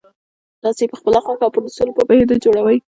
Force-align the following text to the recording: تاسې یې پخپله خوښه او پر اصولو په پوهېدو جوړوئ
تاسې 0.61 0.81
یې 0.83 0.91
پخپله 0.91 1.19
خوښه 1.25 1.43
او 1.45 1.53
پر 1.55 1.61
اصولو 1.67 1.95
په 1.97 2.03
پوهېدو 2.07 2.35
جوړوئ 2.43 2.77